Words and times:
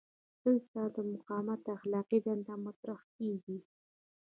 دلته 0.43 0.79
د 0.95 0.97
مقاومت 1.11 1.61
اخلاقي 1.77 2.17
دنده 2.25 2.55
مطرح 2.65 3.01
کیږي. 3.15 3.57